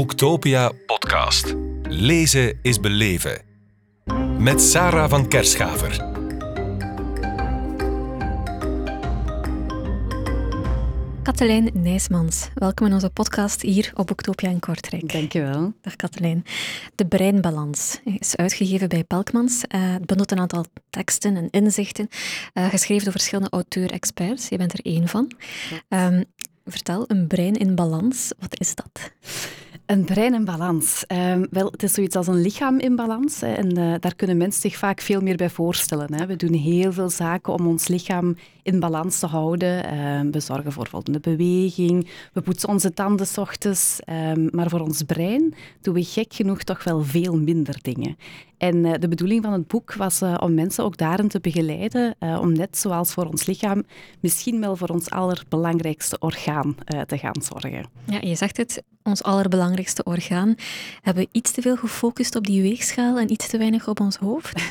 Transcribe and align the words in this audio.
Boektopia 0.00 0.72
podcast. 0.86 1.54
Lezen 1.82 2.58
is 2.62 2.80
beleven. 2.80 3.42
Met 4.38 4.60
Sarah 4.60 5.10
van 5.10 5.28
Kerschaver. 5.28 6.08
Katelijn 11.22 11.70
Nijsmans, 11.72 12.48
welkom 12.54 12.86
in 12.86 12.92
onze 12.92 13.10
podcast 13.10 13.62
hier 13.62 13.92
op 13.94 14.06
Boektopia 14.06 14.50
in 14.50 14.60
Kortrijk. 14.60 15.12
Dankjewel. 15.12 15.72
Dag 15.80 15.96
Katelijn. 15.96 16.44
De 16.94 17.06
Breinbalans 17.06 18.00
is 18.18 18.36
uitgegeven 18.36 18.88
bij 18.88 19.04
Pelkmans. 19.04 19.62
Uh, 19.74 19.92
het 19.92 20.06
bundelt 20.06 20.30
een 20.30 20.38
aantal 20.38 20.64
teksten 20.90 21.36
en 21.36 21.50
inzichten, 21.50 22.08
uh, 22.54 22.68
geschreven 22.68 23.04
door 23.04 23.12
verschillende 23.12 23.50
auteur-experts. 23.50 24.48
Je 24.48 24.56
bent 24.56 24.72
er 24.72 24.80
één 24.82 25.08
van. 25.08 25.32
Um, 25.88 26.24
vertel, 26.64 27.04
een 27.06 27.26
brein 27.26 27.54
in 27.54 27.74
balans, 27.74 28.32
wat 28.38 28.60
is 28.60 28.74
dat? 28.74 29.12
Een 29.86 30.04
brein 30.04 30.34
in 30.34 30.44
balans. 30.44 31.04
Um, 31.08 31.46
wel, 31.50 31.70
het 31.70 31.82
is 31.82 31.92
zoiets 31.92 32.16
als 32.16 32.26
een 32.26 32.40
lichaam 32.40 32.78
in 32.78 32.96
balans. 32.96 33.40
Hè, 33.40 33.52
en 33.52 33.78
uh, 33.78 33.94
daar 34.00 34.14
kunnen 34.14 34.36
mensen 34.36 34.60
zich 34.60 34.76
vaak 34.76 35.00
veel 35.00 35.20
meer 35.20 35.36
bij 35.36 35.50
voorstellen. 35.50 36.14
Hè. 36.14 36.26
We 36.26 36.36
doen 36.36 36.52
heel 36.52 36.92
veel 36.92 37.08
zaken 37.10 37.52
om 37.52 37.66
ons 37.66 37.88
lichaam 37.88 38.36
in 38.62 38.80
balans 38.80 39.18
te 39.18 39.26
houden. 39.26 39.98
Um, 39.98 40.30
we 40.30 40.40
zorgen 40.40 40.72
voor 40.72 40.88
voldoende 40.88 41.20
beweging. 41.20 42.08
We 42.32 42.40
poetsen 42.40 42.68
onze 42.68 42.94
tanden 42.94 43.26
s 43.26 43.38
ochtends. 43.38 43.98
Um, 44.06 44.48
maar 44.52 44.68
voor 44.68 44.80
ons 44.80 45.02
brein 45.02 45.54
doen 45.80 45.94
we 45.94 46.04
gek 46.04 46.34
genoeg 46.34 46.62
toch 46.62 46.84
wel 46.84 47.02
veel 47.02 47.38
minder 47.38 47.78
dingen. 47.82 48.16
En 48.60 48.76
uh, 48.84 48.92
de 48.98 49.08
bedoeling 49.08 49.42
van 49.42 49.52
het 49.52 49.66
boek 49.66 49.94
was 49.94 50.22
uh, 50.22 50.34
om 50.40 50.54
mensen 50.54 50.84
ook 50.84 50.96
daarin 50.96 51.28
te 51.28 51.40
begeleiden, 51.40 52.14
uh, 52.20 52.38
om 52.40 52.52
net 52.52 52.78
zoals 52.78 53.12
voor 53.12 53.26
ons 53.26 53.46
lichaam, 53.46 53.84
misschien 54.20 54.60
wel 54.60 54.76
voor 54.76 54.88
ons 54.88 55.10
allerbelangrijkste 55.10 56.18
orgaan 56.18 56.74
te 57.06 57.18
gaan 57.18 57.42
zorgen. 57.42 57.84
Ja, 58.04 58.18
je 58.20 58.34
zegt 58.34 58.56
het, 58.56 58.82
ons 59.02 59.22
allerbelangrijkste 59.22 60.02
orgaan. 60.04 60.54
Hebben 61.02 61.22
we 61.22 61.28
iets 61.32 61.50
te 61.50 61.62
veel 61.62 61.76
gefocust 61.76 62.36
op 62.36 62.46
die 62.46 62.62
weegschaal 62.62 63.18
en 63.18 63.32
iets 63.32 63.48
te 63.48 63.58
weinig 63.58 63.88
op 63.88 64.00
ons 64.00 64.16
hoofd? 64.16 64.62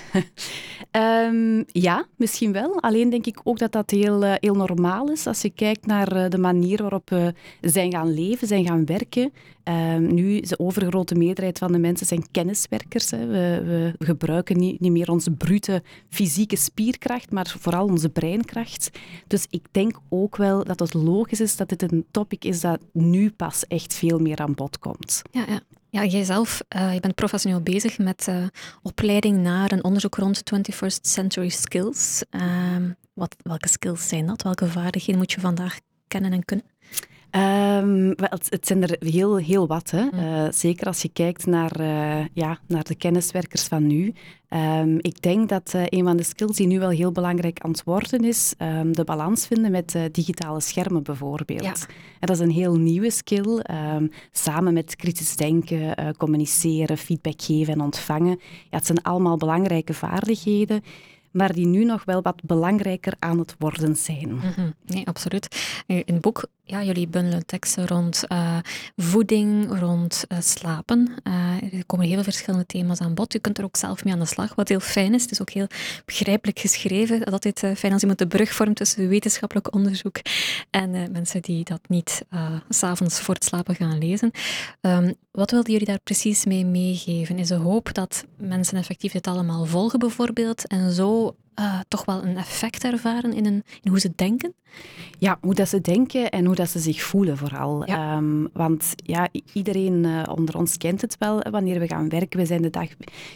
um, 0.92 1.66
ja, 1.88 2.06
misschien 2.16 2.52
wel. 2.52 2.82
Alleen 2.82 3.10
denk 3.10 3.26
ik 3.26 3.40
ook 3.44 3.60
dat 3.60 3.72
dat 3.72 3.90
heel, 3.90 4.24
heel 4.24 4.56
normaal 4.56 5.12
is 5.12 5.28
als 5.28 5.42
je 5.42 5.50
kijkt 5.50 5.86
naar 5.86 6.30
de 6.30 6.38
manier 6.38 6.82
waarop 6.82 7.10
we 7.10 7.34
zijn 7.62 7.92
gaan 7.92 8.14
leven, 8.14 8.48
zijn 8.48 8.66
gaan 8.66 8.86
werken. 8.86 9.32
Um, 9.70 10.14
nu, 10.14 10.40
de 10.40 10.60
overgrote 10.60 11.16
meerderheid 11.16 11.58
van 11.58 11.72
de 11.72 11.78
mensen 11.78 12.06
zijn 12.08 12.32
kenniswerkers. 12.32 13.12
Hè. 13.12 13.26
We, 13.26 13.62
we, 13.98 14.06
gebruiken 14.06 14.58
niet, 14.58 14.80
niet, 14.80 14.92
meer 14.92 15.12
onze 15.12 15.32
brute 15.32 15.84
fysieke 16.10 16.56
spierkracht, 16.56 17.32
maar 17.32 17.56
vooral 17.60 17.86
onze 17.86 18.10
breinkracht. 18.10 18.90
Dus 19.28 19.46
ik 19.50 19.66
denk 19.72 20.00
ook 20.10 20.36
wel 20.36 20.64
dat 20.64 20.80
het 20.80 20.94
logisch 20.94 21.42
is 21.42 21.56
dat 21.56 21.70
dit 21.70 21.82
een 21.82 22.06
topic 22.12 22.46
is 22.46 22.62
dat 22.62 22.80
nu 22.94 23.32
pas 23.32 23.68
echt 23.68 23.94
veel 23.94 24.20
meer 24.20 24.38
aan 24.38 24.54
bod 24.54 24.80
komt. 24.80 25.22
Ja, 25.32 25.46
ja. 25.48 25.62
Ja, 25.92 26.06
jijzelf, 26.06 26.62
uh, 26.76 26.94
je 26.94 27.00
bent 27.00 27.16
professioneel 27.16 27.62
bezig 27.62 27.98
met 27.98 28.28
uh, 28.30 28.46
opleiding 28.82 29.38
naar 29.38 29.72
een 29.72 29.84
onderzoek 29.84 30.16
rond 30.16 30.44
21st 30.56 31.02
century 31.02 31.50
skills. 31.50 32.24
Uh, 32.32 32.42
wat, 33.14 33.36
welke 33.42 33.68
skills 33.68 34.08
zijn 34.08 34.26
dat? 34.26 34.42
Welke 34.42 34.68
vaardigheden 34.68 35.18
moet 35.18 35.32
je 35.32 35.40
vandaag 35.40 35.80
kennen 36.08 36.32
en 36.32 36.46
kunnen? 36.46 36.66
Um, 37.32 38.16
wel, 38.16 38.30
het, 38.30 38.48
het, 38.50 38.68
zijn 38.68 38.84
er 38.84 38.96
heel, 39.00 39.38
heel 39.38 39.68
wat. 39.68 39.92
Hè. 39.92 40.08
Uh, 40.14 40.52
zeker 40.52 40.88
als 40.88 41.02
je 41.02 41.10
kijkt 41.10 41.46
naar, 41.46 41.80
uh, 41.80 42.26
ja, 42.34 42.60
naar 42.68 42.84
de 42.84 42.96
kenniswerkers 42.96 43.64
van 43.64 43.88
nu. 43.88 44.14
Um, 44.50 44.98
ik 45.02 45.22
denk 45.22 45.50
dat 45.50 45.74
uh, 45.76 45.84
een 45.86 46.04
van 46.04 46.18
de 46.18 46.24
skills 46.24 46.56
die 46.56 46.68
nu 46.68 46.80
wel 46.80 46.90
heel 46.90 47.12
belangrijk 47.12 47.60
aan 47.60 47.72
het 47.72 47.84
worden 47.84 48.26
is, 48.26 48.54
um, 48.58 48.96
de 48.96 49.04
balans 49.04 49.48
vinden 49.48 49.72
met 49.72 49.98
digitale 50.12 50.60
schermen 50.62 51.04
bijvoorbeeld. 51.04 51.64
Ja. 51.64 51.74
En 52.20 52.28
dat 52.28 52.36
is 52.36 52.40
een 52.40 52.52
heel 52.52 52.76
nieuwe 52.76 53.12
skill. 53.12 53.64
samen 54.32 54.74
met 54.74 54.96
kritisch 54.96 55.36
denken, 55.36 56.16
communiceren, 56.18 56.98
feedback 56.98 57.42
geven 57.42 57.74
en 57.74 57.82
ontvangen. 57.82 58.40
Ja, 58.70 58.78
het 58.78 58.86
zijn 58.86 59.02
allemaal 59.02 59.38
belangrijke 59.38 59.94
vaardigheden 59.94 60.82
maar 61.32 61.54
die 61.54 61.66
nu 61.66 61.84
nog 61.84 62.06
wel 62.06 62.22
wat 62.22 62.44
belangrijker 62.44 63.14
aan 63.20 63.40
het 63.40 63.56
worden 63.60 63.96
zijn. 63.96 64.32
Mm 64.32 64.40
-hmm. 64.40 64.74
Nee, 64.86 65.08
absoluut. 65.08 65.84
In 65.86 66.04
het 66.06 66.22
boek, 66.22 66.48
ja, 66.70 66.84
jullie 66.84 67.08
bundelen 67.08 67.46
teksten 67.46 67.88
rond 67.88 68.24
uh, 68.32 68.58
voeding, 68.96 69.80
rond 69.80 70.26
uh, 70.28 70.38
slapen. 70.42 71.14
Uh, 71.24 71.74
er 71.74 71.86
komen 71.86 72.08
heel 72.08 72.24
verschillende 72.24 72.66
thema's 72.66 73.00
aan 73.00 73.14
bod. 73.14 73.34
Je 73.34 73.40
kunt 73.40 73.58
er 73.58 73.64
ook 73.64 73.78
zelf 73.78 74.04
mee 74.04 74.14
aan 74.14 74.20
de 74.20 74.26
slag, 74.26 74.56
wat 74.56 74.68
heel 74.68 74.80
fijn 74.80 75.14
is. 75.14 75.22
Het 75.22 75.32
is 75.32 75.42
ook 75.42 75.50
heel 75.50 75.68
begrijpelijk 76.06 76.60
geschreven. 76.60 77.20
Dat 77.20 77.32
altijd 77.32 77.60
fijn 77.78 77.94
als 77.94 78.02
iemand 78.02 78.20
de 78.20 78.28
brug 78.28 78.54
vormt 78.54 78.76
tussen 78.76 79.08
wetenschappelijk 79.08 79.74
onderzoek 79.74 80.20
en 80.70 81.12
mensen 81.12 81.42
die 81.42 81.64
dat 81.64 81.82
niet 81.88 82.26
s'avonds 82.70 83.20
voor 83.20 83.34
het 83.34 83.44
slapen 83.44 83.76
gaan 83.76 83.98
lezen. 83.98 84.32
Um, 84.82 85.14
wat 85.32 85.52
wilden 85.52 85.72
jullie 85.72 85.88
daar 85.88 86.00
precies 86.04 86.46
mee 86.46 86.66
meegeven? 86.66 87.40
Is 87.40 87.48
de 87.48 87.56
hoop 87.56 87.94
dat 87.94 88.26
mensen 88.38 88.78
effectief 88.78 89.12
dit 89.12 89.28
allemaal 89.28 89.66
volgen 89.66 90.00
bijvoorbeeld 90.00 90.68
en 90.68 90.92
zo 90.92 91.36
uh, 91.60 91.80
toch 91.88 92.06
wel 92.06 92.24
een 92.24 92.38
effect 92.38 92.84
ervaren 92.84 93.34
in, 93.34 93.46
een, 93.46 93.64
in 93.82 93.90
hoe 93.90 94.00
ze 94.00 94.12
denken? 94.16 94.54
Ja, 95.18 95.38
hoe 95.42 95.54
dat 95.54 95.70
ze 95.70 95.82
denken 95.82 96.30
en 96.30 96.46
hoe 96.46 96.56
dat 96.56 96.70
ze 96.70 96.80
zich 96.80 97.02
voelen 97.02 97.38
vooral. 97.38 97.86
Ja. 97.86 98.18
Um, 98.18 98.50
want 98.54 98.94
ja, 98.96 99.28
iedereen 99.54 100.04
uh, 100.04 100.24
onder 100.36 100.58
ons 100.58 100.78
kent 100.78 101.02
het 101.02 101.16
wel. 101.20 101.40
Wanneer 101.40 101.80
we 101.80 101.88
gaan 101.88 102.10
werken, 102.10 102.40
we 102.40 102.46
zijn 102.46 102.62
de, 102.62 102.70
dag, 102.70 102.88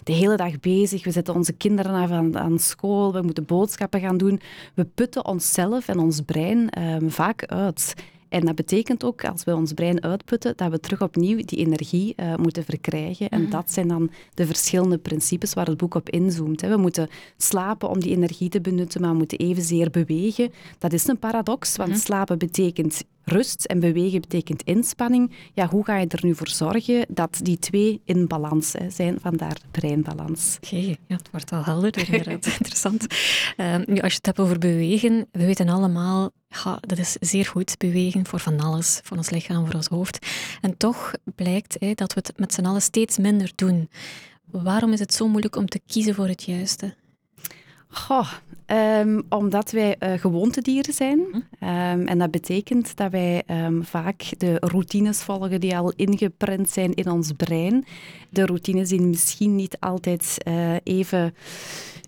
de 0.03 0.13
hele 0.13 0.35
dag 0.35 0.59
bezig. 0.59 1.03
We 1.03 1.11
zetten 1.11 1.35
onze 1.35 1.53
kinderen 1.53 1.93
af 1.93 2.11
aan, 2.11 2.37
aan 2.37 2.59
school. 2.59 3.13
We 3.13 3.21
moeten 3.21 3.45
boodschappen 3.45 3.99
gaan 3.99 4.17
doen. 4.17 4.41
We 4.73 4.85
putten 4.85 5.25
onszelf 5.25 5.87
en 5.87 5.99
ons 5.99 6.21
brein 6.21 6.81
um, 6.81 7.11
vaak 7.11 7.45
uit. 7.45 7.93
En 8.33 8.45
dat 8.45 8.55
betekent 8.55 9.03
ook, 9.03 9.25
als 9.25 9.43
we 9.43 9.55
ons 9.55 9.73
brein 9.73 10.03
uitputten, 10.03 10.53
dat 10.55 10.71
we 10.71 10.79
terug 10.79 11.01
opnieuw 11.01 11.41
die 11.45 11.57
energie 11.57 12.13
uh, 12.17 12.35
moeten 12.35 12.63
verkrijgen. 12.63 13.29
En 13.29 13.41
mm. 13.41 13.49
dat 13.49 13.71
zijn 13.71 13.87
dan 13.87 14.09
de 14.33 14.45
verschillende 14.45 14.97
principes 14.97 15.53
waar 15.53 15.65
het 15.65 15.77
boek 15.77 15.95
op 15.95 16.09
inzoomt. 16.09 16.61
Hè. 16.61 16.69
We 16.69 16.77
moeten 16.77 17.09
slapen 17.37 17.89
om 17.89 17.99
die 17.99 18.11
energie 18.11 18.49
te 18.49 18.61
benutten, 18.61 19.01
maar 19.01 19.11
we 19.11 19.17
moeten 19.17 19.37
evenzeer 19.37 19.89
bewegen. 19.89 20.51
Dat 20.77 20.93
is 20.93 21.07
een 21.07 21.19
paradox, 21.19 21.75
want 21.75 21.89
mm. 21.89 21.95
slapen 21.95 22.37
betekent 22.37 23.03
rust 23.23 23.65
en 23.65 23.79
bewegen 23.79 24.21
betekent 24.21 24.61
inspanning. 24.61 25.31
Ja, 25.53 25.67
hoe 25.67 25.85
ga 25.85 25.97
je 25.97 26.07
er 26.07 26.25
nu 26.25 26.35
voor 26.35 26.47
zorgen 26.47 27.05
dat 27.09 27.39
die 27.41 27.59
twee 27.59 28.01
in 28.05 28.27
balans 28.27 28.73
hè, 28.73 28.89
zijn? 28.89 29.19
Vandaar 29.21 29.57
breinbalans. 29.71 30.57
Oké, 30.63 30.75
okay, 30.75 30.97
ja, 31.07 31.15
het 31.15 31.29
wordt 31.31 31.51
al 31.51 31.63
helder, 31.63 31.97
inderdaad. 31.97 32.45
Interessant. 32.59 33.07
Uh, 33.57 33.75
nu, 33.85 33.99
als 33.99 34.11
je 34.11 34.17
het 34.17 34.25
hebt 34.25 34.39
over 34.39 34.59
bewegen, 34.59 35.27
we 35.31 35.45
weten 35.45 35.69
allemaal, 35.69 36.31
ja, 36.47 36.77
dat 36.81 36.97
is 36.97 37.15
zeer 37.19 37.45
goed, 37.45 37.77
bewegen 37.77 38.25
voor 38.25 38.39
van 38.39 38.59
alles, 38.59 38.99
voor 39.03 39.17
ons 39.17 39.29
lichaam, 39.29 39.65
voor 39.65 39.75
ons 39.75 39.87
hoofd. 39.87 40.27
En 40.61 40.77
toch 40.77 41.11
blijkt 41.35 41.75
hè, 41.79 41.93
dat 41.93 42.13
we 42.13 42.21
het 42.23 42.39
met 42.39 42.53
z'n 42.53 42.65
allen 42.65 42.81
steeds 42.81 43.17
minder 43.17 43.51
doen. 43.55 43.89
Waarom 44.51 44.93
is 44.93 44.99
het 44.99 45.13
zo 45.13 45.27
moeilijk 45.27 45.55
om 45.55 45.67
te 45.67 45.81
kiezen 45.85 46.15
voor 46.15 46.27
het 46.27 46.43
juiste? 46.43 46.95
Goh, 47.93 48.31
um, 48.99 49.23
omdat 49.29 49.71
wij 49.71 49.95
uh, 49.99 50.13
gewoontedieren 50.13 50.93
zijn. 50.93 51.19
Um, 51.19 52.07
en 52.07 52.17
dat 52.17 52.31
betekent 52.31 52.97
dat 52.97 53.11
wij 53.11 53.43
um, 53.47 53.83
vaak 53.83 54.23
de 54.37 54.57
routines 54.59 55.23
volgen 55.23 55.59
die 55.59 55.77
al 55.77 55.93
ingeprent 55.95 56.69
zijn 56.69 56.93
in 56.93 57.11
ons 57.11 57.31
brein. 57.31 57.85
De 58.29 58.45
routines 58.45 58.89
die 58.89 59.01
misschien 59.01 59.55
niet 59.55 59.77
altijd 59.79 60.37
uh, 60.47 60.75
even 60.83 61.35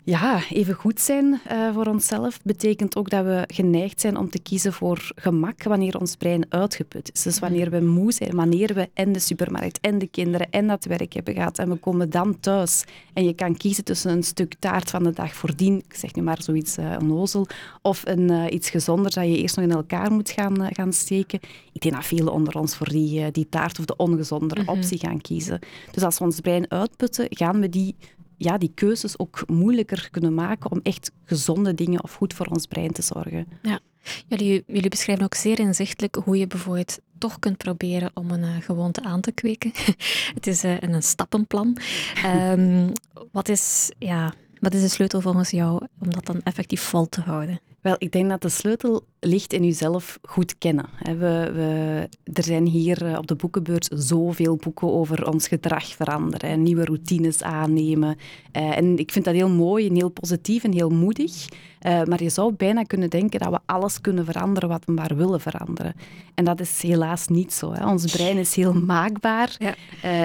ja, 0.05 0.41
even 0.49 0.73
goed 0.73 0.99
zijn 0.99 1.41
uh, 1.51 1.73
voor 1.73 1.85
onszelf 1.85 2.39
betekent 2.43 2.95
ook 2.95 3.09
dat 3.09 3.25
we 3.25 3.43
geneigd 3.47 4.01
zijn 4.01 4.17
om 4.17 4.29
te 4.29 4.39
kiezen 4.39 4.73
voor 4.73 5.11
gemak 5.15 5.63
wanneer 5.63 5.99
ons 5.99 6.15
brein 6.15 6.45
uitgeput 6.49 7.11
is. 7.13 7.21
Dus 7.21 7.39
wanneer 7.39 7.69
we 7.69 7.79
moe 7.79 8.11
zijn, 8.11 8.35
wanneer 8.35 8.73
we 8.73 8.89
en 8.93 9.11
de 9.11 9.19
supermarkt 9.19 9.79
en 9.79 9.97
de 9.97 10.07
kinderen 10.07 10.49
en 10.49 10.67
dat 10.67 10.85
werk 10.85 11.13
hebben 11.13 11.33
gehad 11.33 11.57
en 11.57 11.69
we 11.69 11.75
komen 11.75 12.09
dan 12.09 12.39
thuis 12.39 12.83
en 13.13 13.25
je 13.25 13.33
kan 13.33 13.57
kiezen 13.57 13.83
tussen 13.83 14.11
een 14.11 14.23
stuk 14.23 14.55
taart 14.59 14.89
van 14.89 15.03
de 15.03 15.11
dag 15.11 15.33
voordien, 15.33 15.77
ik 15.77 15.93
zeg 15.93 16.15
nu 16.15 16.21
maar 16.21 16.41
zoiets 16.41 16.77
uh, 16.77 16.95
onnozel, 16.99 17.47
of 17.81 18.01
een, 18.05 18.31
uh, 18.31 18.45
iets 18.49 18.69
gezonder 18.69 19.13
dat 19.13 19.25
je 19.25 19.37
eerst 19.37 19.55
nog 19.55 19.65
in 19.65 19.71
elkaar 19.71 20.11
moet 20.11 20.29
gaan, 20.29 20.67
gaan 20.73 20.93
steken. 20.93 21.39
Ik 21.73 21.81
denk 21.81 21.95
dat 21.95 22.05
velen 22.05 22.33
onder 22.33 22.57
ons 22.57 22.75
voor 22.75 22.89
die, 22.89 23.31
die 23.31 23.49
taart 23.49 23.79
of 23.79 23.85
de 23.85 23.95
ongezondere 23.95 24.61
-hmm. 24.61 24.69
optie 24.69 24.99
gaan 24.99 25.21
kiezen. 25.21 25.59
Dus 25.91 26.03
als 26.03 26.17
we 26.17 26.23
ons 26.23 26.39
brein 26.39 26.71
uitputten, 26.71 27.27
gaan 27.29 27.59
we 27.59 27.69
die 27.69 27.95
ja, 28.37 28.57
die 28.57 28.71
keuzes 28.75 29.19
ook 29.19 29.43
moeilijker 29.47 30.07
kunnen 30.11 30.33
maken 30.33 30.71
om 30.71 30.79
echt 30.83 31.11
gezonde 31.23 31.73
dingen 31.73 32.03
of 32.03 32.13
goed 32.13 32.33
voor 32.33 32.45
ons 32.45 32.65
brein 32.65 32.91
te 32.91 33.01
zorgen. 33.01 33.47
Ja. 33.61 33.79
Jullie, 34.27 34.63
jullie 34.67 34.89
beschrijven 34.89 35.25
ook 35.25 35.33
zeer 35.33 35.59
inzichtelijk 35.59 36.15
hoe 36.15 36.37
je 36.37 36.47
bijvoorbeeld 36.47 36.99
toch 37.17 37.39
kunt 37.39 37.57
proberen 37.57 38.11
om 38.13 38.31
een 38.31 38.43
uh, 38.43 38.55
gewoonte 38.59 39.03
aan 39.03 39.21
te 39.21 39.31
kweken. 39.31 39.71
het 40.37 40.47
is 40.47 40.63
uh, 40.63 40.79
een 40.79 41.03
stappenplan. 41.03 41.77
Um, 42.25 42.91
wat, 43.31 43.49
is, 43.49 43.91
ja, 43.99 44.33
wat 44.59 44.73
is 44.73 44.81
de 44.81 44.87
sleutel 44.87 45.21
volgens 45.21 45.49
jou 45.49 45.87
om 46.05 46.11
dat 46.11 46.25
dan 46.25 46.41
effectief 46.43 46.81
vol 46.81 47.09
te 47.09 47.21
houden? 47.21 47.59
Wel, 47.85 47.95
ik 47.97 48.11
denk 48.11 48.29
dat 48.29 48.41
de 48.41 48.49
sleutel 48.49 49.03
ligt 49.19 49.53
in 49.53 49.63
jezelf 49.65 50.19
goed 50.21 50.57
kennen. 50.57 50.85
We, 51.03 51.51
we, 51.53 52.07
er 52.33 52.43
zijn 52.43 52.65
hier 52.65 53.05
eh, 53.05 53.17
op 53.17 53.27
de 53.27 53.35
boekenbeurs 53.35 53.87
zoveel 53.87 54.55
boeken 54.55 54.93
over 54.93 55.27
ons 55.27 55.47
gedrag 55.47 55.85
veranderen, 55.85 56.61
nieuwe 56.61 56.85
routines 56.85 57.43
aannemen. 57.43 58.17
Eh, 58.51 58.77
en 58.77 58.97
ik 58.97 59.11
vind 59.11 59.25
dat 59.25 59.33
heel 59.33 59.49
mooi 59.49 59.87
en 59.87 59.95
heel 59.95 60.09
positief 60.09 60.63
en 60.63 60.73
heel 60.73 60.89
moedig. 60.89 61.45
Eh, 61.79 62.03
maar 62.03 62.23
je 62.23 62.29
zou 62.29 62.53
bijna 62.53 62.83
kunnen 62.83 63.09
denken 63.09 63.39
dat 63.39 63.49
we 63.49 63.59
alles 63.65 64.01
kunnen 64.01 64.25
veranderen 64.25 64.69
wat 64.69 64.85
we 64.85 64.91
maar 64.91 65.15
willen 65.15 65.41
veranderen. 65.41 65.93
En 66.35 66.45
dat 66.45 66.59
is 66.59 66.81
helaas 66.81 67.27
niet 67.27 67.53
zo. 67.53 67.73
Ons 67.85 68.11
brein 68.11 68.37
is 68.37 68.55
heel 68.55 68.73
maakbaar. 68.73 69.55
Ja. 69.59 69.73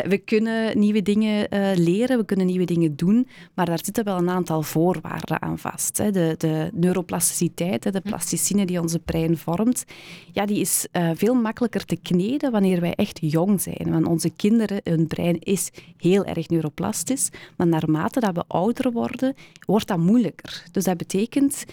we 0.09 0.19
kunnen 0.19 0.79
nieuwe 0.79 1.03
dingen 1.03 1.47
leren, 1.75 2.19
we 2.19 2.25
kunnen 2.25 2.47
nieuwe 2.47 2.65
dingen 2.65 2.97
doen, 2.97 3.29
maar 3.55 3.67
daar 3.67 3.81
zitten 3.85 4.05
wel 4.05 4.17
een 4.17 4.31
aantal 4.31 4.63
voorwaarden 4.63 5.43
aan 5.43 5.59
vast. 5.59 5.70
Hè. 5.93 6.11
De, 6.11 6.35
de 6.39 6.71
neuroplasticiteit, 6.75 7.83
de 7.83 8.01
hm. 8.03 8.09
plasticine 8.09 8.67
die 8.67 8.81
onze 8.81 8.99
brein 8.99 9.39
vormt, 9.39 9.85
ja, 10.33 10.47
die 10.47 10.61
is 10.61 10.87
uh, 10.93 11.11
veel 11.15 11.35
makkelijker 11.35 11.85
te 11.85 11.97
kneden 11.97 12.51
wanneer 12.51 12.81
wij 12.81 12.95
echt 12.95 13.19
jong 13.23 13.61
zijn. 13.61 13.91
Want 13.91 14.07
onze 14.07 14.31
kinderen, 14.31 14.81
hun 14.85 15.07
brein 15.07 15.39
is 15.39 15.71
heel 15.97 16.25
erg 16.25 16.49
neuroplastisch, 16.49 17.29
maar 17.57 17.67
naarmate 17.67 18.21
dat 18.21 18.35
we 18.35 18.45
ouder 18.47 18.93
worden, 18.93 19.35
wordt 19.67 19.87
dat 19.87 19.99
moeilijker. 19.99 20.65
Dus 20.73 20.85
dat 20.85 20.97
betekent, 20.97 21.65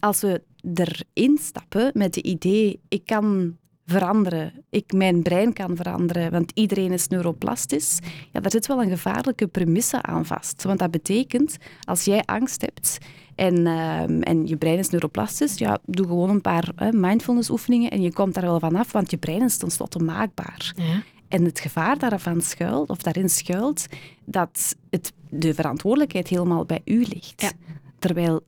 als 0.00 0.20
we 0.20 0.42
erin 0.74 1.38
stappen 1.40 1.90
met 1.94 2.14
het 2.14 2.26
idee, 2.26 2.80
ik 2.88 3.04
kan 3.04 3.56
veranderen. 3.86 4.52
Ik, 4.70 4.92
mijn 4.92 5.22
brein 5.22 5.52
kan 5.52 5.76
veranderen, 5.76 6.30
want 6.30 6.52
iedereen 6.54 6.92
is 6.92 7.08
neuroplastisch. 7.08 7.98
Ja, 8.32 8.40
daar 8.40 8.50
zit 8.50 8.66
wel 8.66 8.82
een 8.82 8.88
gevaarlijke 8.88 9.46
premisse 9.46 10.02
aan 10.02 10.26
vast. 10.26 10.62
Want 10.62 10.78
dat 10.78 10.90
betekent, 10.90 11.56
als 11.84 12.04
jij 12.04 12.22
angst 12.24 12.60
hebt 12.60 12.98
en, 13.34 13.66
ehm, 13.66 14.20
en 14.20 14.46
je 14.46 14.56
brein 14.56 14.78
is 14.78 14.90
neuroplastisch, 14.90 15.58
ja, 15.58 15.78
doe 15.84 16.06
gewoon 16.06 16.30
een 16.30 16.40
paar 16.40 16.72
mindfulness 16.90 17.50
oefeningen 17.50 17.90
en 17.90 18.02
je 18.02 18.12
komt 18.12 18.34
daar 18.34 18.44
wel 18.44 18.60
vanaf, 18.60 18.92
want 18.92 19.10
je 19.10 19.16
brein 19.16 19.42
is 19.42 19.56
tenslotte 19.56 19.98
maakbaar. 19.98 20.72
Ja. 20.76 21.02
En 21.28 21.44
het 21.44 21.60
gevaar 21.60 21.98
daarvan 21.98 22.40
schuilt, 22.40 22.90
of 22.90 23.02
daarin 23.02 23.28
schuilt, 23.30 23.86
dat 24.24 24.76
het, 24.90 25.12
de 25.30 25.54
verantwoordelijkheid 25.54 26.28
helemaal 26.28 26.64
bij 26.64 26.80
u 26.84 26.98
ligt. 26.98 27.42
Ja. 27.42 27.50
Terwijl 27.98 28.42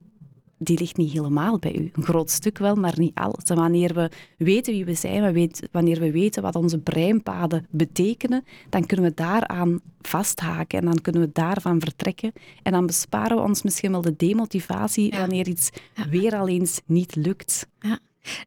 die 0.58 0.78
ligt 0.78 0.96
niet 0.96 1.12
helemaal 1.12 1.58
bij 1.58 1.76
u. 1.76 1.90
Een 1.92 2.02
groot 2.02 2.30
stuk 2.30 2.58
wel, 2.58 2.74
maar 2.74 2.94
niet 2.96 3.14
alles. 3.14 3.44
En 3.44 3.56
wanneer 3.56 3.94
we 3.94 4.10
weten 4.36 4.72
wie 4.72 4.84
we 4.84 4.94
zijn, 4.94 5.50
wanneer 5.70 6.00
we 6.00 6.10
weten 6.10 6.42
wat 6.42 6.54
onze 6.54 6.78
breinpaden 6.78 7.66
betekenen, 7.70 8.44
dan 8.68 8.86
kunnen 8.86 9.06
we 9.06 9.14
daaraan 9.14 9.80
vasthaken 10.00 10.78
en 10.78 10.84
dan 10.84 11.00
kunnen 11.00 11.22
we 11.22 11.30
daarvan 11.32 11.80
vertrekken. 11.80 12.32
En 12.62 12.72
dan 12.72 12.86
besparen 12.86 13.36
we 13.36 13.42
ons 13.42 13.62
misschien 13.62 13.90
wel 13.90 14.00
de 14.00 14.16
demotivatie 14.16 15.10
wanneer 15.10 15.48
iets 15.48 15.70
weer 16.10 16.36
al 16.36 16.48
eens 16.48 16.80
niet 16.86 17.16
lukt. 17.16 17.66
Ja. 17.80 17.98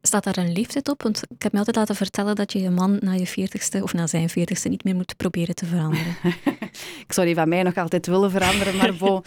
Staat 0.01 0.23
daar 0.23 0.37
een 0.37 0.51
leeftijd 0.51 0.89
op? 0.89 1.03
Want 1.03 1.21
ik 1.29 1.43
heb 1.43 1.51
me 1.51 1.57
altijd 1.57 1.75
laten 1.75 1.95
vertellen 1.95 2.35
dat 2.35 2.51
je 2.51 2.61
je 2.61 2.69
man 2.69 2.97
na 2.99 3.13
je 3.13 3.27
veertigste 3.27 3.83
of 3.83 3.93
na 3.93 4.07
zijn 4.07 4.29
veertigste 4.29 4.69
niet 4.69 4.83
meer 4.83 4.95
moet 4.95 5.17
proberen 5.17 5.55
te 5.55 5.65
veranderen. 5.65 6.15
ik 7.07 7.13
zou 7.13 7.25
die 7.25 7.35
van 7.35 7.49
mij 7.49 7.63
nog 7.63 7.75
altijd 7.75 8.07
willen 8.07 8.31
veranderen, 8.31 8.75
maar 8.77 8.95
bo, 8.95 9.21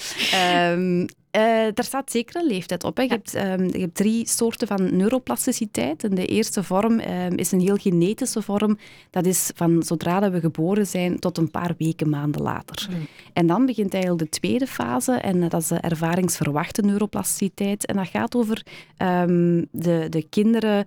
um, 0.73 1.07
Uh, 1.37 1.41
daar 1.75 1.85
staat 1.85 2.11
zeker 2.11 2.41
een 2.41 2.47
leeftijd 2.47 2.85
op. 2.85 2.97
Hè. 2.97 3.03
Je, 3.03 3.09
hebt, 3.09 3.35
um, 3.35 3.65
je, 3.65 3.79
hebt, 3.79 3.95
drie 3.95 4.29
soorten 4.29 4.67
van 4.67 4.97
neuroplasticiteit. 4.97 6.05
En 6.05 6.15
de 6.15 6.27
eerste 6.27 6.63
vorm 6.63 7.01
um, 7.01 7.37
is 7.37 7.53
een 7.53 7.61
heel 7.61 7.77
genetische 7.77 8.43
vorm. 8.43 8.79
Dat 9.11 9.27
is 9.27 9.51
van 9.55 9.83
zodra 9.83 10.21
dat 10.21 10.33
we 10.33 10.41
geboren 10.41 10.87
zijn 10.87 11.19
tot 11.19 11.39
een 11.39 11.51
paar 11.51 11.75
weken, 11.79 12.09
maanden 12.09 12.43
later. 12.43 12.89
Mm. 12.91 13.07
En 13.33 13.47
dan 13.47 13.67
begint 13.67 13.95
eigenlijk 13.95 14.23
de 14.23 14.39
tweede 14.39 14.67
fase. 14.67 15.13
En 15.13 15.49
dat 15.49 15.61
is 15.61 15.69
de 15.69 15.77
ervaringsverwachte 15.77 16.83
neuroplasticiteit. 16.83 17.87
En 17.87 17.97
dat 17.97 18.09
gaat 18.09 18.35
over 18.35 18.67
um, 18.99 19.67
de, 19.71 20.07
de 20.11 20.27
kinderen 20.31 20.85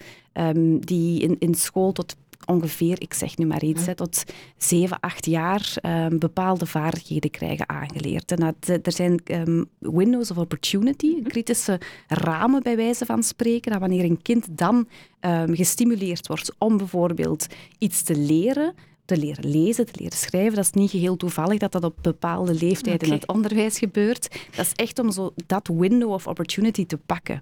die 0.79 1.21
in, 1.21 1.35
in 1.39 1.55
school 1.55 1.91
tot 1.91 2.15
ongeveer, 2.47 3.01
ik 3.01 3.13
zeg 3.13 3.38
nu 3.38 3.45
maar 3.45 3.63
iets, 3.63 3.85
hè, 3.85 3.95
tot 3.95 4.23
7, 4.57 4.99
8 4.99 5.25
jaar 5.25 5.73
um, 5.81 6.19
bepaalde 6.19 6.65
vaardigheden 6.65 7.31
krijgen 7.31 7.69
aangeleerd. 7.69 8.31
En 8.31 8.39
dat, 8.39 8.55
eh, 8.69 8.75
er 8.83 8.91
zijn 8.91 9.21
um, 9.25 9.65
windows 9.79 10.31
of 10.31 10.38
opportunity, 10.38 11.07
mhm. 11.07 11.23
kritische 11.23 11.79
ramen 12.07 12.63
bij 12.63 12.75
wijze 12.75 13.05
van 13.05 13.23
spreken, 13.23 13.71
dat 13.71 13.79
wanneer 13.79 14.03
een 14.03 14.21
kind 14.21 14.45
dan 14.49 14.88
um, 15.21 15.55
gestimuleerd 15.55 16.27
wordt 16.27 16.55
om 16.57 16.77
bijvoorbeeld 16.77 17.47
iets 17.77 18.03
te 18.03 18.15
leren, 18.15 18.73
te 19.05 19.17
leren 19.17 19.49
lezen, 19.49 19.85
te 19.85 19.94
leren 19.95 20.17
schrijven. 20.17 20.55
Dat 20.55 20.63
is 20.63 20.71
niet 20.71 20.91
geheel 20.91 21.15
toevallig 21.15 21.59
dat 21.59 21.71
dat 21.71 21.83
op 21.83 21.95
bepaalde 22.01 22.53
leeftijden 22.53 23.07
in 23.07 23.13
het 23.13 23.27
onderwijs 23.27 23.77
gebeurt. 23.77 24.47
Dat 24.55 24.65
is 24.65 24.73
echt 24.73 24.99
om 24.99 25.11
zo 25.11 25.33
dat 25.45 25.67
window 25.73 26.11
of 26.11 26.27
opportunity 26.27 26.85
te 26.85 26.97
pakken. 26.97 27.41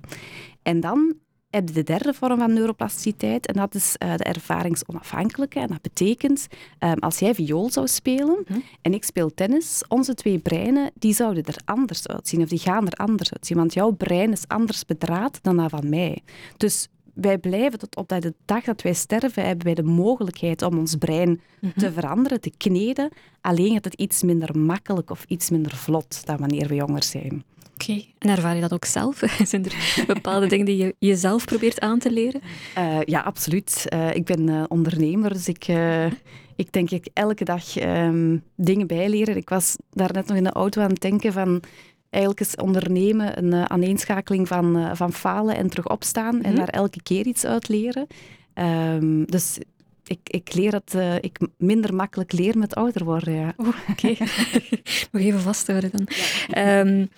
En 0.63 0.79
dan 0.79 1.15
heb 1.55 1.67
je 1.67 1.73
de 1.73 1.83
derde 1.83 2.13
vorm 2.13 2.37
van 2.39 2.53
neuroplasticiteit 2.53 3.45
en 3.45 3.53
dat 3.53 3.75
is 3.75 3.95
uh, 4.03 4.15
de 4.15 4.23
ervaringsonafhankelijke. 4.23 5.59
En 5.59 5.67
dat 5.67 5.81
betekent, 5.81 6.47
um, 6.79 6.99
als 6.99 7.19
jij 7.19 7.33
viool 7.33 7.69
zou 7.69 7.87
spelen 7.87 8.43
mhm. 8.47 8.59
en 8.81 8.93
ik 8.93 9.03
speel 9.03 9.33
tennis, 9.33 9.83
onze 9.87 10.13
twee 10.13 10.39
breinen 10.39 10.91
die 10.93 11.13
zouden 11.13 11.43
er 11.43 11.57
anders 11.65 12.07
uitzien 12.07 12.41
of 12.41 12.49
die 12.49 12.59
gaan 12.59 12.87
er 12.87 12.93
anders 12.97 13.33
uitzien. 13.33 13.57
Want 13.57 13.73
jouw 13.73 13.91
brein 13.91 14.31
is 14.31 14.47
anders 14.47 14.85
bedraad 14.85 15.39
dan 15.41 15.57
dat 15.57 15.69
van 15.69 15.89
mij. 15.89 16.21
Dus 16.57 16.87
wij 17.13 17.37
blijven 17.37 17.79
tot 17.79 17.95
op 17.95 18.09
de 18.09 18.33
dag 18.45 18.63
dat 18.63 18.81
wij 18.81 18.93
sterven, 18.93 19.45
hebben 19.45 19.65
wij 19.65 19.75
de 19.75 19.83
mogelijkheid 19.83 20.61
om 20.61 20.77
ons 20.77 20.95
brein 20.95 21.41
mhm. 21.59 21.79
te 21.79 21.91
veranderen, 21.91 22.41
te 22.41 22.51
kneden. 22.57 23.09
Alleen 23.41 23.73
gaat 23.73 23.83
het 23.83 23.93
iets 23.93 24.23
minder 24.23 24.57
makkelijk 24.57 25.09
of 25.09 25.23
iets 25.27 25.49
minder 25.49 25.75
vlot 25.75 26.25
dan 26.25 26.37
wanneer 26.37 26.67
we 26.67 26.75
jonger 26.75 27.03
zijn. 27.03 27.43
Oké, 27.89 28.05
en 28.19 28.29
ervaar 28.29 28.55
je 28.55 28.61
dat 28.61 28.73
ook 28.73 28.85
zelf? 28.85 29.21
Zijn 29.43 29.65
er 29.65 30.03
bepaalde 30.07 30.47
dingen 30.47 30.65
die 30.65 30.77
je 30.77 30.95
jezelf 30.99 31.45
probeert 31.45 31.79
aan 31.79 31.99
te 31.99 32.11
leren? 32.11 32.41
Uh, 32.77 33.01
ja, 33.01 33.21
absoluut. 33.21 33.85
Uh, 33.93 34.15
ik 34.15 34.25
ben 34.25 34.49
uh, 34.49 34.63
ondernemer, 34.67 35.33
dus 35.33 35.47
ik, 35.47 35.67
ik 36.55 36.71
denk 36.71 36.91
ik 36.91 37.07
elke 37.13 37.43
dag 37.43 37.81
um, 37.81 38.43
dingen 38.55 38.87
bijleren. 38.87 39.37
Ik 39.37 39.49
was 39.49 39.75
daarnet 39.91 40.27
nog 40.27 40.37
in 40.37 40.43
de 40.43 40.51
auto 40.51 40.81
aan 40.81 40.89
het 40.89 41.01
denken 41.01 41.33
van... 41.33 41.61
Eigenlijk 42.09 42.45
is 42.45 42.55
ondernemen 42.55 43.37
een 43.37 43.69
aaneenschakeling 43.69 44.47
van, 44.47 44.97
van 44.97 45.13
falen 45.13 45.55
en 45.55 45.69
terug 45.69 45.89
opstaan 45.89 46.41
en 46.41 46.49
mhm. 46.49 46.55
daar 46.55 46.67
elke 46.67 47.01
keer 47.03 47.25
iets 47.25 47.45
uit 47.45 47.67
leren. 47.67 48.07
Um, 48.53 49.25
dus 49.25 49.57
ik, 50.07 50.19
ik 50.23 50.53
leer 50.53 50.71
dat 50.71 50.93
uh, 50.95 51.15
ik 51.15 51.39
minder 51.57 51.93
makkelijk 51.93 52.31
leer 52.31 52.57
met 52.57 52.75
ouder 52.75 53.03
worden. 53.03 53.33
Ja. 53.33 53.53
Oké, 53.57 53.73
okay. 53.89 54.17
nog 55.11 55.21
even 55.21 55.41
vasthouden 55.41 55.91
dan. 55.91 56.07
Ja. 56.47 56.79
Um, 56.79 57.09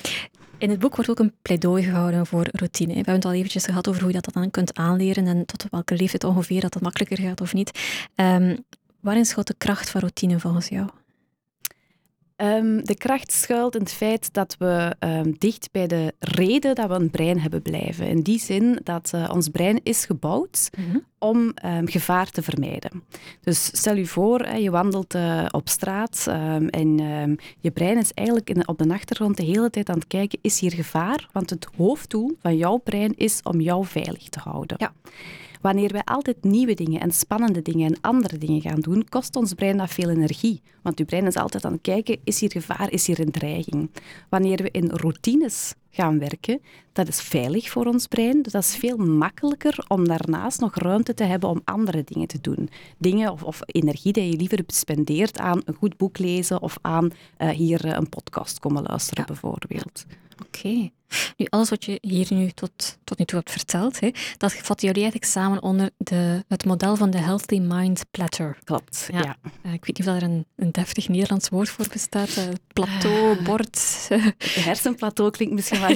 in 0.57 0.69
het 0.69 0.79
boek 0.79 0.95
wordt 0.95 1.09
ook 1.09 1.19
een 1.19 1.33
pleidooi 1.41 1.83
gehouden 1.83 2.25
voor 2.25 2.47
routine. 2.51 2.89
We 2.89 2.95
hebben 2.95 3.13
het 3.13 3.25
al 3.25 3.33
eventjes 3.33 3.65
gehad 3.65 3.87
over 3.87 4.01
hoe 4.01 4.11
je 4.11 4.21
dat 4.21 4.33
dan 4.33 4.51
kunt 4.51 4.77
aanleren 4.77 5.27
en 5.27 5.45
tot 5.45 5.65
welke 5.69 5.95
leeftijd 5.95 6.23
ongeveer 6.23 6.61
dat 6.61 6.73
het 6.73 6.83
makkelijker 6.83 7.17
gaat 7.17 7.41
of 7.41 7.53
niet. 7.53 7.79
Um, 8.15 8.65
waarin 8.99 9.25
schuilt 9.25 9.47
de 9.47 9.55
kracht 9.57 9.89
van 9.89 10.01
routine 10.01 10.39
volgens 10.39 10.67
jou? 10.67 10.89
Um, 12.43 12.85
de 12.85 12.95
kracht 12.95 13.31
schuilt 13.31 13.75
in 13.75 13.81
het 13.81 13.91
feit 13.91 14.33
dat 14.33 14.55
we 14.59 14.95
um, 14.99 15.35
dicht 15.37 15.69
bij 15.71 15.87
de 15.87 16.13
reden 16.19 16.75
dat 16.75 16.87
we 16.87 16.93
een 16.93 17.09
brein 17.09 17.39
hebben 17.39 17.61
blijven. 17.61 18.07
In 18.07 18.21
die 18.21 18.39
zin 18.39 18.79
dat 18.83 19.11
uh, 19.15 19.29
ons 19.33 19.49
brein 19.49 19.79
is 19.83 20.05
gebouwd 20.05 20.69
mm 20.77 21.05
om 21.19 21.53
um, 21.65 21.87
gevaar 21.87 22.29
te 22.29 22.41
vermijden. 22.41 23.03
Dus 23.41 23.65
stel 23.65 23.95
je 23.95 24.05
voor, 24.05 24.39
hè, 24.39 24.55
je 24.55 24.71
wandelt 24.71 25.15
uh, 25.15 25.45
op 25.51 25.69
straat 25.69 26.27
en 26.69 26.97
je 27.59 27.71
brein 27.71 27.97
is 27.97 28.13
eigenlijk 28.13 28.49
in, 28.49 28.67
op 28.67 28.77
de 28.77 28.93
achtergrond 28.93 29.37
de 29.37 29.43
hele 29.43 29.69
tijd 29.69 29.89
aan 29.89 29.97
het 29.97 30.07
kijken, 30.07 30.39
is 30.41 30.59
hier 30.59 30.73
gevaar? 30.73 31.29
Want 31.31 31.49
het 31.49 31.67
hoofddoel 31.77 32.37
van 32.41 32.57
jouw 32.57 32.77
brein 32.77 33.13
is 33.15 33.39
om 33.43 33.61
jou 33.61 33.85
veilig 33.85 34.29
te 34.29 34.39
houden. 34.39 34.77
Ja. 34.79 34.93
Wanneer 35.61 35.91
wij 35.91 36.03
altijd 36.03 36.43
nieuwe 36.43 36.73
dingen 36.73 37.01
en 37.01 37.11
spannende 37.11 37.61
dingen 37.61 37.87
en 37.87 38.01
andere 38.01 38.37
dingen 38.37 38.61
gaan 38.61 38.79
doen, 38.79 39.09
kost 39.09 39.35
ons 39.35 39.53
brein 39.53 39.77
dat 39.77 39.89
veel 39.89 40.09
energie. 40.09 40.61
Want 40.81 40.99
uw 40.99 41.05
brein 41.05 41.25
is 41.25 41.35
altijd 41.35 41.65
aan 41.65 41.71
het 41.71 41.81
kijken, 41.81 42.17
is 42.23 42.39
hier 42.39 42.51
gevaar, 42.51 42.91
is 42.91 43.07
hier 43.07 43.19
een 43.19 43.31
dreiging. 43.31 43.89
Wanneer 44.29 44.57
we 44.57 44.71
in 44.71 44.89
routines 44.89 45.73
gaan 45.97 46.19
werken, 46.19 46.61
dat 46.93 47.07
is 47.07 47.21
veilig 47.21 47.69
voor 47.69 47.85
ons 47.85 48.07
brein. 48.07 48.41
Dus 48.41 48.51
dat 48.51 48.63
is 48.63 48.75
veel 48.75 48.97
makkelijker 48.97 49.85
om 49.87 50.07
daarnaast 50.07 50.59
nog 50.59 50.75
ruimte 50.75 51.13
te 51.13 51.23
hebben 51.23 51.49
om 51.49 51.61
andere 51.63 52.03
dingen 52.03 52.27
te 52.27 52.41
doen. 52.41 52.69
Dingen 52.97 53.31
of, 53.31 53.43
of 53.43 53.59
energie 53.65 54.13
die 54.13 54.29
je 54.29 54.37
liever 54.37 54.63
spendeert 54.67 55.39
aan 55.39 55.61
een 55.65 55.75
goed 55.75 55.97
boek 55.97 56.17
lezen 56.17 56.61
of 56.61 56.77
aan 56.81 57.11
uh, 57.37 57.49
hier 57.49 57.85
uh, 57.85 57.91
een 57.91 58.09
podcast 58.09 58.59
komen 58.59 58.83
luisteren, 58.83 59.25
bijvoorbeeld. 59.25 60.05
Oké. 60.45 60.89
Nu, 61.37 61.45
alles 61.49 61.69
wat 61.69 61.85
je 61.85 61.97
hier 62.01 62.27
nu 62.29 62.49
tot, 62.49 62.97
tot 63.03 63.17
nu 63.17 63.25
toe 63.25 63.37
hebt 63.37 63.51
verteld, 63.51 63.99
hè, 63.99 64.11
dat 64.37 64.53
vatten 64.53 64.87
jullie 64.87 65.01
eigenlijk 65.01 65.31
samen 65.31 65.61
onder 65.61 65.89
de, 65.97 66.43
het 66.47 66.65
model 66.65 66.95
van 66.95 67.09
de 67.09 67.17
Healthy 67.17 67.59
Mind 67.59 68.05
Platter. 68.11 68.57
Klopt, 68.63 69.07
ja. 69.11 69.35
Uh, 69.65 69.73
ik 69.73 69.85
weet 69.85 69.97
niet 69.97 70.07
of 70.07 70.15
er 70.15 70.23
een, 70.23 70.45
een 70.55 70.71
deftig 70.71 71.07
Nederlands 71.07 71.49
woord 71.49 71.69
voor 71.69 71.85
bestaat. 71.91 72.37
Uh, 72.37 72.43
plateau, 72.73 73.43
bord. 73.43 74.05
De 74.07 74.59
hersenplateau 74.59 75.31
klinkt 75.31 75.53
misschien 75.53 75.79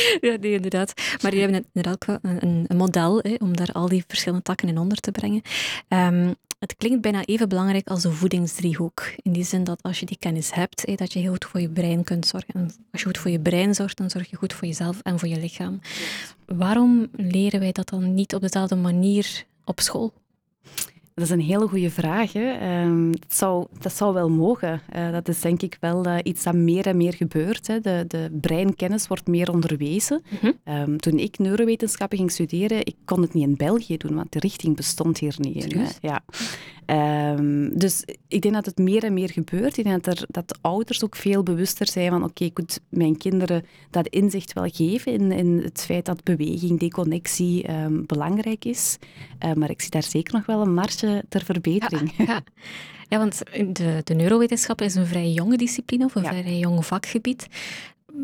ja, 0.28 0.36
nee, 0.40 0.52
inderdaad. 0.52 0.92
Maar 1.22 1.34
jullie 1.34 1.40
hebben 1.40 1.64
inderdaad 1.72 2.18
een, 2.22 2.38
een, 2.40 2.64
een 2.68 2.76
model 2.76 3.18
hè, 3.22 3.34
om 3.38 3.56
daar 3.56 3.72
al 3.72 3.88
die 3.88 4.04
verschillende 4.06 4.44
takken 4.44 4.68
in 4.68 4.78
onder 4.78 4.98
te 4.98 5.10
brengen. 5.10 5.42
Um, 5.88 6.34
Het 6.58 6.76
klinkt 6.76 7.00
bijna 7.00 7.24
even 7.24 7.48
belangrijk 7.48 7.88
als 7.88 8.02
de 8.02 8.12
voedingsdriehoek. 8.12 9.02
In 9.22 9.32
die 9.32 9.44
zin 9.44 9.64
dat 9.64 9.82
als 9.82 10.00
je 10.00 10.06
die 10.06 10.16
kennis 10.18 10.52
hebt, 10.52 10.98
dat 10.98 11.12
je 11.12 11.18
heel 11.18 11.32
goed 11.32 11.44
voor 11.44 11.60
je 11.60 11.68
brein 11.68 12.04
kunt 12.04 12.26
zorgen. 12.26 12.54
En 12.54 12.70
als 12.92 13.00
je 13.00 13.06
goed 13.06 13.18
voor 13.18 13.30
je 13.30 13.40
brein 13.40 13.74
zorgt, 13.74 13.96
dan 13.96 14.10
zorg 14.10 14.30
je 14.30 14.36
goed 14.36 14.52
voor 14.52 14.66
jezelf 14.66 15.00
en 15.02 15.18
voor 15.18 15.28
je 15.28 15.40
lichaam. 15.40 15.80
Waarom 16.46 17.08
leren 17.16 17.60
wij 17.60 17.72
dat 17.72 17.88
dan 17.88 18.14
niet 18.14 18.34
op 18.34 18.40
dezelfde 18.40 18.76
manier 18.76 19.44
op 19.64 19.80
school? 19.80 20.12
Dat 21.20 21.28
is 21.28 21.34
een 21.34 21.40
hele 21.40 21.68
goede 21.68 21.90
vraag. 21.90 22.32
Hè. 22.32 22.50
Ehm, 22.50 23.10
dat, 23.10 23.34
zou, 23.34 23.66
dat 23.80 23.92
zou 23.92 24.14
wel 24.14 24.30
mogen. 24.30 24.80
Uh, 24.96 25.12
dat 25.12 25.28
is 25.28 25.40
denk 25.40 25.62
ik 25.62 25.76
wel 25.80 26.06
uh, 26.06 26.16
iets 26.22 26.42
dat 26.42 26.54
meer 26.54 26.86
en 26.86 26.96
meer 26.96 27.14
gebeurt. 27.14 27.66
Hè. 27.66 27.80
De, 27.80 28.04
de 28.08 28.38
breinkennis 28.40 29.06
wordt 29.06 29.26
meer 29.26 29.50
onderwezen. 29.50 30.22
Mm 30.28 30.38
-hmm. 30.40 30.74
um, 30.74 31.00
toen 31.00 31.18
ik 31.18 31.38
neurowetenschappen 31.38 32.18
ging 32.18 32.30
studeren, 32.30 32.78
ik 32.78 32.94
kon 33.04 33.22
het 33.22 33.34
niet 33.34 33.46
in 33.46 33.56
België 33.56 33.96
doen, 33.96 34.14
want 34.14 34.32
de 34.32 34.38
richting 34.38 34.76
bestond 34.76 35.18
hier 35.18 35.34
niet. 35.38 35.74
In, 35.74 35.86
ja. 36.00 36.22
Um, 36.90 37.78
dus 37.78 38.04
ik 38.28 38.42
denk 38.42 38.54
dat 38.54 38.66
het 38.66 38.78
meer 38.78 39.04
en 39.04 39.14
meer 39.14 39.30
gebeurt. 39.30 39.76
Ik 39.78 39.84
denk 39.84 40.04
dat, 40.04 40.18
er, 40.18 40.26
dat 40.28 40.48
de 40.48 40.54
ouders 40.60 41.04
ook 41.04 41.16
veel 41.16 41.42
bewuster 41.42 41.88
zijn 41.88 42.10
van 42.10 42.22
oké, 42.22 42.30
okay, 42.30 42.48
ik 42.48 42.58
moet 42.58 42.80
mijn 42.88 43.16
kinderen 43.16 43.64
dat 43.90 44.08
inzicht 44.08 44.52
wel 44.52 44.68
geven 44.72 45.12
in, 45.12 45.32
in 45.32 45.60
het 45.62 45.80
feit 45.80 46.04
dat 46.04 46.24
beweging, 46.24 46.80
deconnectie 46.80 47.66
belangrijk 48.06 48.64
is. 48.64 48.98
Uh, 49.44 49.52
maar 49.52 49.70
ik 49.70 49.80
zie 49.80 49.90
daar 49.90 50.02
zeker 50.02 50.34
nog 50.34 50.46
wel 50.46 50.60
een 50.60 50.74
marge 50.74 51.24
ter 51.28 51.44
verbetering. 51.44 52.12
Ja, 52.16 52.24
ja. 52.24 52.42
ja 53.08 53.18
want 53.18 53.42
de, 53.76 54.00
de 54.04 54.14
neurowetenschap 54.14 54.80
is 54.80 54.94
een 54.94 55.06
vrij 55.06 55.30
jonge 55.30 55.56
discipline 55.56 56.04
of 56.04 56.14
een 56.14 56.22
ja. 56.22 56.28
vrij 56.28 56.58
jong 56.58 56.86
vakgebied. 56.86 57.46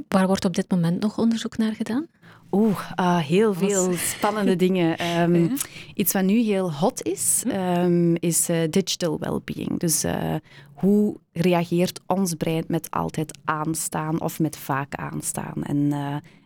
Waar 0.09 0.27
wordt 0.27 0.45
op 0.45 0.55
dit 0.55 0.71
moment 0.71 1.01
nog 1.01 1.19
onderzoek 1.19 1.57
naar 1.57 1.75
gedaan? 1.75 2.07
Oeh, 2.51 2.91
uh, 3.01 3.19
heel 3.19 3.55
veel 3.55 3.93
spannende 4.15 4.57
dingen. 4.57 5.21
Um, 5.21 5.35
ja. 5.35 5.55
Iets 5.95 6.13
wat 6.13 6.23
nu 6.23 6.39
heel 6.41 6.73
hot 6.73 7.03
is, 7.03 7.43
um, 7.47 8.15
is 8.15 8.51
uh, 8.51 8.59
digital 8.71 9.19
well-being. 9.19 9.79
Dus 9.79 10.05
uh, 10.05 10.35
hoe 10.75 11.17
reageert 11.33 12.01
ons 12.07 12.35
brein 12.35 12.65
met 12.69 12.91
altijd 12.91 13.39
aanstaan 13.45 14.21
of 14.21 14.39
met 14.39 14.57
vaak 14.57 14.95
aanstaan? 14.95 15.63
En, 15.63 15.93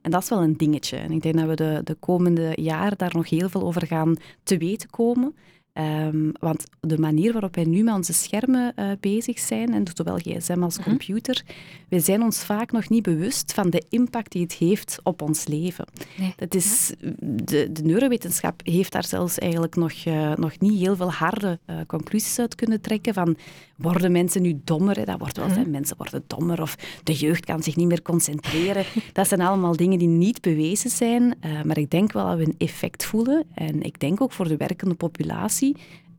en 0.02 0.10
dat 0.10 0.22
is 0.22 0.28
wel 0.28 0.42
een 0.42 0.56
dingetje. 0.56 0.96
En 0.96 1.10
ik 1.10 1.22
denk 1.22 1.34
dat 1.34 1.46
we 1.48 1.54
de, 1.54 1.80
de 1.84 1.94
komende 1.94 2.52
jaren 2.54 2.98
daar 2.98 3.14
nog 3.14 3.30
heel 3.30 3.48
veel 3.48 3.62
over 3.62 3.86
gaan 3.86 4.16
te 4.42 4.56
weten 4.56 4.90
komen. 4.90 5.34
Um, 5.80 6.32
want 6.40 6.64
de 6.80 6.98
manier 6.98 7.32
waarop 7.32 7.54
wij 7.54 7.64
nu 7.64 7.82
met 7.82 7.94
onze 7.94 8.12
schermen 8.12 8.72
uh, 8.76 8.90
bezig 9.00 9.38
zijn, 9.38 9.74
en 9.74 9.84
zowel 9.94 10.16
gsm 10.16 10.62
als 10.62 10.80
computer, 10.82 11.42
uh 11.44 11.48
-huh. 11.48 11.56
we 11.88 12.00
zijn 12.00 12.22
ons 12.22 12.44
vaak 12.44 12.72
nog 12.72 12.88
niet 12.88 13.02
bewust 13.02 13.52
van 13.52 13.70
de 13.70 13.84
impact 13.88 14.32
die 14.32 14.42
het 14.42 14.52
heeft 14.52 15.00
op 15.02 15.22
ons 15.22 15.46
leven. 15.46 15.84
Nee. 16.18 16.32
Dat 16.36 16.54
is, 16.54 16.92
de, 17.20 17.72
de, 17.72 17.82
neurowetenschap 17.82 18.60
heeft 18.64 18.92
daar 18.92 19.04
zelfs 19.04 19.38
eigenlijk 19.38 19.76
nog, 19.76 19.92
uh, 20.04 20.34
nog 20.34 20.58
niet 20.58 20.80
heel 20.80 20.96
veel 20.96 21.12
harde 21.12 21.58
conclusies 21.86 22.38
uit 22.38 22.54
kunnen 22.54 22.80
trekken 22.80 23.14
van 23.14 23.36
worden 23.76 24.12
mensen 24.12 24.42
nu 24.42 24.60
dommer? 24.64 24.96
Hè? 24.96 25.04
Dat 25.04 25.18
wordt 25.18 25.36
wel 25.36 25.48
zijn, 25.48 25.70
mensen 25.70 25.96
worden 25.96 26.24
dommer 26.26 26.62
of 26.62 26.76
de 27.02 27.14
jeugd 27.14 27.44
kan 27.44 27.62
zich 27.62 27.76
niet 27.76 27.88
meer 27.88 28.02
concentreren. 28.02 28.84
dat 29.12 29.28
zijn 29.28 29.40
allemaal 29.40 29.76
dingen 29.76 29.98
die 29.98 30.08
niet 30.08 30.40
bewezen 30.40 30.90
zijn, 30.90 31.34
maar 31.64 31.78
ik 31.78 31.90
denk 31.90 32.12
wel 32.12 32.26
dat 32.26 32.38
we 32.38 32.44
een 32.44 32.54
effect 32.58 33.04
voelen 33.04 33.44
en 33.54 33.82
ik 33.82 34.00
denk 34.00 34.20
ook 34.20 34.32
voor 34.32 34.48
de 34.48 34.56
werkende 34.56 34.94
populatie 34.94 35.69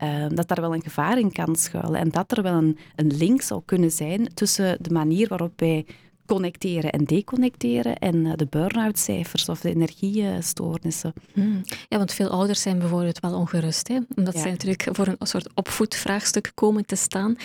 uh, 0.02 0.26
dat 0.28 0.48
daar 0.48 0.60
wel 0.60 0.74
een 0.74 0.82
gevaar 0.82 1.18
in 1.18 1.32
kan 1.32 1.56
schuilen 1.56 2.00
en 2.00 2.08
dat 2.08 2.36
er 2.36 2.42
wel 2.42 2.54
een, 2.54 2.78
een 2.96 3.16
link 3.16 3.42
zou 3.42 3.62
kunnen 3.64 3.90
zijn 3.90 4.34
tussen 4.34 4.76
de 4.80 4.90
manier 4.90 5.28
waarop 5.28 5.52
wij 5.56 5.86
connecteren 6.26 6.92
en 6.92 7.04
deconnecteren 7.04 7.98
en 7.98 8.14
uh, 8.14 8.32
de 8.36 8.46
burn-out 8.50 8.98
cijfers 8.98 9.48
of 9.48 9.60
de 9.60 9.70
energiestoornissen. 9.70 11.12
Hmm. 11.32 11.60
Ja, 11.88 11.98
want 11.98 12.12
veel 12.12 12.28
ouders 12.28 12.62
zijn 12.62 12.78
bijvoorbeeld 12.78 13.20
wel 13.20 13.34
ongerust, 13.34 13.88
hè? 13.88 13.98
omdat 14.16 14.34
ja. 14.34 14.40
zij 14.40 14.50
natuurlijk 14.50 14.88
voor 14.92 15.06
een 15.06 15.26
soort 15.26 15.48
opvoedvraagstuk 15.54 16.52
komen 16.54 16.86
te 16.86 16.96
staan, 16.96 17.36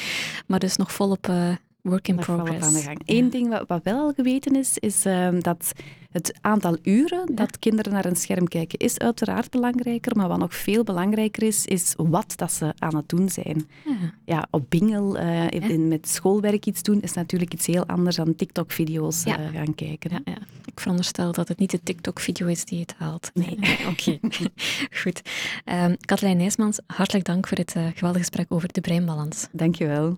maar 0.48 0.60
dus 0.60 0.76
nog 0.76 0.92
volop 0.92 1.28
uh, 1.28 1.50
work 1.82 2.08
in 2.08 2.16
progress. 2.16 2.68
Aan 2.68 2.74
de 2.74 2.82
gang. 2.82 3.02
Eén 3.06 3.26
ja. 3.26 3.32
ding 3.32 3.50
wat, 3.50 3.68
wat, 3.68 3.84
wel 3.84 4.00
al 4.00 4.14
geweten 4.14 4.56
is, 4.56 4.78
is 4.78 5.06
uh, 5.06 5.30
dat 5.40 5.74
het 6.12 6.38
aantal 6.42 6.78
uren 6.84 7.24
ja. 7.26 7.36
dat 7.36 7.60
kinderen 7.60 7.94
naar 7.94 8.06
een 8.06 8.16
scherm 8.16 8.48
kijken 8.48 8.80
is 8.80 8.98
uiteraard 8.98 9.52
belangrijker, 9.52 10.16
maar 10.16 10.28
wat 10.28 10.40
nog 10.40 10.56
veel 10.56 10.84
belangrijker 10.84 11.44
is, 11.44 11.66
is 11.66 11.94
wat 11.98 12.34
dat 12.36 12.52
ze 12.52 12.74
aan 12.80 12.96
het 12.96 13.10
doen 13.10 13.30
zijn. 13.30 13.68
Ja, 13.86 14.14
ja 14.26 14.48
op 14.52 14.70
Bingel 14.70 15.18
uh, 15.18 15.50
in, 15.50 15.88
met 15.88 16.08
schoolwerk 16.08 16.66
iets 16.66 16.84
doen 16.84 17.02
is 17.02 17.14
natuurlijk 17.14 17.54
iets 17.54 17.66
heel 17.66 17.86
anders 17.86 18.16
dan 18.16 18.36
TikTok-video's 18.36 19.26
uh, 19.26 19.34
gaan 19.54 19.76
kijken. 19.76 20.22
Ja, 20.26 20.38
Ik 20.66 20.80
veronderstel 20.80 21.32
dat 21.32 21.48
het 21.48 21.60
niet 21.60 21.72
de 21.72 21.84
TikTok-video 21.84 22.48
is 22.48 22.66
die 22.66 22.80
het 22.80 22.96
haalt. 22.98 23.32
Nee. 23.34 23.58
Oké, 23.92 24.20
goed. 25.02 25.22
Um, 25.66 25.98
Katlijn 26.00 26.38
Nijsmans, 26.38 26.80
hartelijk 26.88 27.26
dank 27.26 27.48
voor 27.48 27.58
het 27.58 27.72
geweldige 27.72 28.26
gesprek 28.26 28.46
over 28.50 28.74
de 28.74 28.82
breinbalans. 28.82 29.48
Dankjewel. 29.52 30.18